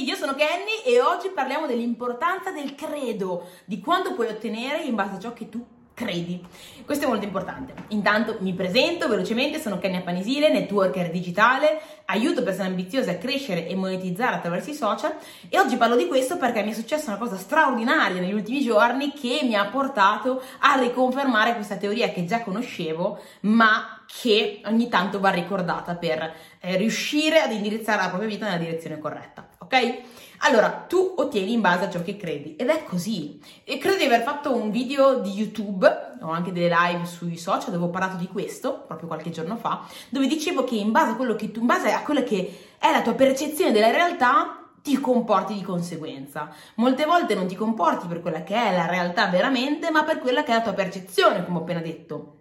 [0.00, 5.16] io sono Kenny e oggi parliamo dell'importanza del credo, di quanto puoi ottenere in base
[5.16, 5.64] a ciò che tu
[5.98, 6.40] credi.
[6.84, 7.74] Questo è molto importante.
[7.88, 13.74] Intanto mi presento velocemente, sono Kenya Panisile, networker digitale, aiuto persone ambiziose a crescere e
[13.74, 15.12] monetizzare attraverso i social
[15.48, 19.12] e oggi parlo di questo perché mi è successa una cosa straordinaria negli ultimi giorni
[19.12, 25.20] che mi ha portato a riconfermare questa teoria che già conoscevo, ma che ogni tanto
[25.20, 29.98] va ricordata per eh, riuscire ad indirizzare la propria vita nella direzione corretta, ok?
[30.42, 33.40] Allora, tu ottieni in base a ciò che credi ed è così.
[33.64, 35.86] E credo di aver fatto un video di YouTube
[36.20, 39.86] o anche delle live sui social dove ho parlato di questo proprio qualche giorno fa,
[40.08, 42.90] dove dicevo che in base a quello che tu, in base a quello che è
[42.90, 46.50] la tua percezione della realtà, ti comporti di conseguenza.
[46.76, 50.44] Molte volte non ti comporti per quella che è la realtà veramente, ma per quella
[50.44, 52.37] che è la tua percezione, come ho appena detto.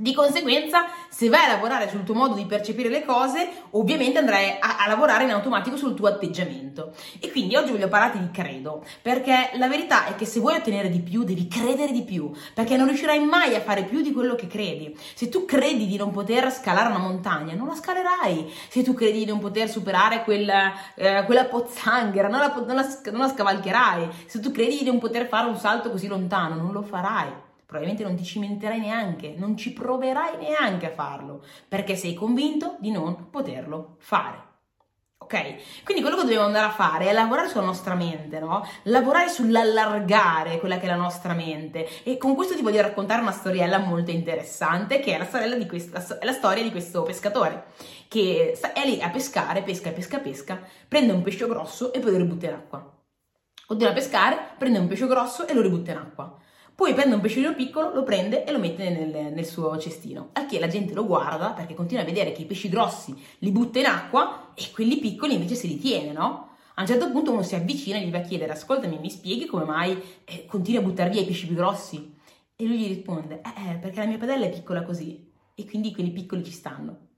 [0.00, 4.56] Di conseguenza, se vai a lavorare sul tuo modo di percepire le cose, ovviamente andrai
[4.60, 6.92] a, a, lavorare in automatico sul tuo atteggiamento.
[7.18, 10.88] E quindi oggi voglio parlarti di credo, perché la verità è che se vuoi ottenere
[10.88, 14.36] di più, devi credere di più, perché non riuscirai mai a fare più di quello
[14.36, 14.96] che credi.
[15.14, 18.54] Se tu credi di non poter scalare una montagna, non la scalerai.
[18.68, 22.86] Se tu credi di non poter superare quella, eh, quella pozzanghera, non la, non, la,
[23.10, 24.08] non la scavalcherai.
[24.26, 28.02] Se tu credi di non poter fare un salto così lontano, non lo farai probabilmente
[28.02, 33.28] non ti cimenterai neanche, non ci proverai neanche a farlo, perché sei convinto di non
[33.28, 34.46] poterlo fare.
[35.18, 35.82] Ok?
[35.84, 38.66] Quindi quello che dobbiamo andare a fare è lavorare sulla nostra mente, no?
[38.84, 41.86] Lavorare sull'allargare quella che è la nostra mente.
[42.04, 46.32] E con questo ti voglio raccontare una storiella molto interessante, che è la, questa, la
[46.32, 47.66] storia di questo pescatore,
[48.08, 52.16] che è lì a pescare, pesca, pesca, pesca, prende un pesce grosso e poi lo
[52.16, 52.92] ributta in acqua.
[53.66, 56.46] Continua a pescare, prende un pesce grosso e lo ributta in acqua.
[56.78, 60.28] Poi prende un pesciolino piccolo, lo prende e lo mette nel, nel, suo cestino.
[60.34, 63.50] Al che la gente lo guarda perché continua a vedere che i pesci grossi li
[63.50, 66.56] butta in acqua e quelli piccoli invece se li tiene, no?
[66.74, 69.46] A un certo punto uno si avvicina e gli va a chiedere: Ascoltami, mi spieghi
[69.46, 72.14] come mai eh, continui a buttare via i pesci più grossi?
[72.54, 75.92] E lui gli risponde: Eh, eh perché la mia padella è piccola così e quindi
[75.92, 77.08] quelli piccoli ci stanno.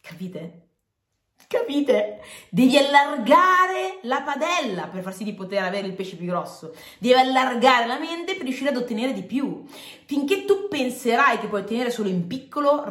[0.00, 0.69] Capite?
[1.70, 2.18] Capite?
[2.48, 6.74] Devi allargare la padella per far sì di poter avere il pesce più grosso.
[6.98, 9.64] Devi allargare la mente per riuscire ad ottenere di più.
[10.10, 12.84] Finché tu penserai che puoi ottenere solo in piccolo,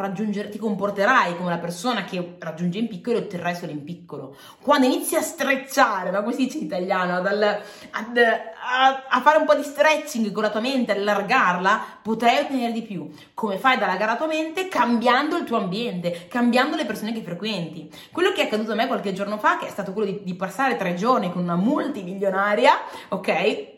[0.49, 4.37] ti comporterai come la persona che raggiunge in piccolo e otterrai solo in piccolo.
[4.61, 9.37] Quando inizi a strecciare, ma come si dice in italiano, dal, ad, a, a, fare
[9.37, 13.11] un po' di stretching con la tua mente, allargarla, potrai ottenere di più.
[13.33, 14.69] Come fai ad allargare la tua mente?
[14.69, 17.91] Cambiando il tuo ambiente, cambiando le persone che frequenti.
[18.13, 20.35] Quello che è accaduto a me qualche giorno fa, che è stato quello di, di
[20.35, 22.75] passare tre giorni con una multimilionaria,
[23.09, 23.77] ok?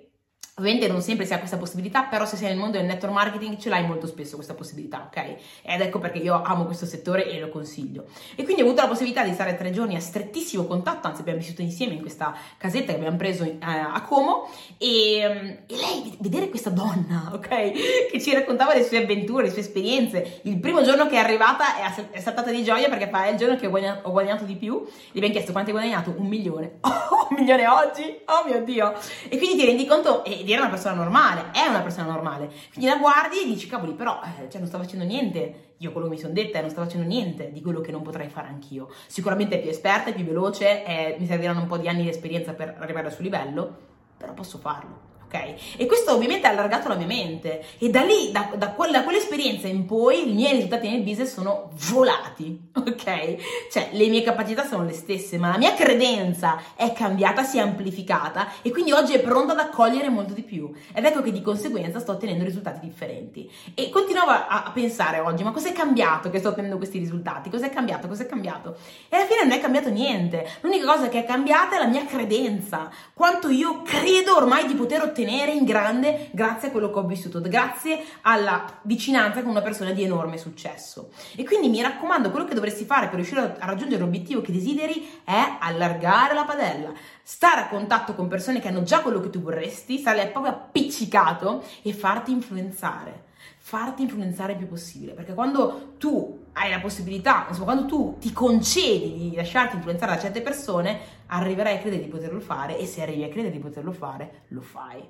[0.61, 3.57] Ovviamente non sempre si ha questa possibilità, però se sei nel mondo del network marketing
[3.57, 5.35] ce l'hai molto spesso questa possibilità, ok?
[5.63, 8.05] Ed ecco perché io amo questo settore e lo consiglio.
[8.35, 11.39] E quindi ho avuto la possibilità di stare tre giorni a strettissimo contatto, anzi abbiamo
[11.39, 15.17] vissuto insieme in questa casetta che abbiamo preso eh, a Como e,
[15.65, 17.49] e, lei, vedere questa donna, ok?
[18.11, 20.41] Che ci raccontava le sue avventure, le sue esperienze.
[20.43, 23.37] Il primo giorno che è arrivata è, è saltata di gioia perché fa è il
[23.37, 24.85] giorno che ho guadagnato, di più.
[25.11, 26.13] Gli abbiamo chiesto quanto hai guadagnato?
[26.15, 26.79] Un milione.
[27.11, 28.03] Oh, un milione oggi?
[28.25, 28.93] Oh mio Dio!
[29.29, 30.23] E quindi ti rendi conto...
[30.51, 32.51] E, era una persona normale, è una persona normale.
[32.73, 35.69] Quindi la guardi e dici, cavoli, però eh, cioè, non sta facendo niente.
[35.77, 38.01] Io quello che mi sono detta è non sta facendo niente di quello che non
[38.01, 38.89] potrei fare anch'io.
[39.07, 42.09] Sicuramente è più esperta, è più veloce, è, mi serviranno un po' di anni di
[42.09, 43.77] esperienza per arrivare al suo livello,
[44.17, 45.77] però posso farlo ok?
[45.77, 49.67] E questo ovviamente ha allargato la mia mente e da lì, da, da, da quell'esperienza
[49.67, 53.35] in poi, i miei risultati nel business sono volati, ok?
[53.71, 57.61] Cioè, le mie capacità sono le stesse, ma la mia credenza è cambiata, si è
[57.61, 60.71] amplificata e quindi oggi è pronta ad accogliere molto di più.
[60.93, 63.49] Ed ecco che di conseguenza sto ottenendo risultati differenti.
[63.73, 67.49] E continuavo a, a pensare oggi, ma cos'è cambiato che sto ottenendo questi risultati?
[67.49, 68.07] Cos'è cambiato?
[68.07, 68.75] Cos'è cambiato?
[69.09, 70.47] E alla fine non è cambiato niente.
[70.61, 72.89] L'unica cosa che è cambiata è la mia credenza.
[73.13, 77.03] Quanto io credo ormai di poter ottenere ottenere in grande grazie a quello che ho
[77.03, 81.11] vissuto, grazie alla vicinanza con una persona di enorme successo.
[81.35, 85.21] E quindi mi raccomando, quello che dovresti fare per riuscire a raggiungere l'obiettivo che desideri
[85.23, 86.91] è allargare la padella,
[87.21, 91.63] stare a contatto con persone che hanno già quello che tu vorresti, stare proprio appiccicato
[91.81, 93.29] e farti influenzare
[93.63, 98.31] farti influenzare il più possibile, perché quando tu hai la possibilità, insomma, quando tu ti
[98.31, 103.01] concedi di lasciarti influenzare da certe persone, arriverai a credere di poterlo fare e se
[103.01, 105.01] arrivi a credere di poterlo fare, lo fai,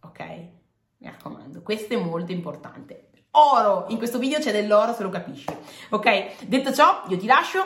[0.00, 0.20] ok?
[0.98, 3.08] Mi raccomando, questo è molto importante.
[3.32, 5.46] Oro, in questo video c'è dell'oro se lo capisci,
[5.90, 6.46] ok?
[6.46, 7.64] Detto ciò, io ti lascio,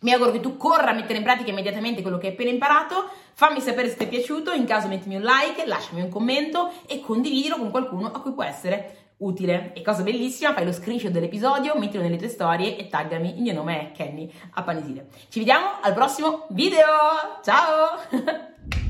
[0.00, 3.08] mi auguro che tu corra a mettere in pratica immediatamente quello che hai appena imparato.
[3.34, 7.00] Fammi sapere se ti è piaciuto, in caso mettimi un like, lasciami un commento e
[7.00, 9.72] condividilo con qualcuno a cui può essere utile.
[9.74, 13.36] E cosa bellissima, fai lo screenshot dell'episodio, mettilo nelle tue storie e taggami.
[13.36, 15.08] Il mio nome è Kenny a Panesile.
[15.28, 16.84] Ci vediamo al prossimo video.
[17.42, 18.84] Ciao!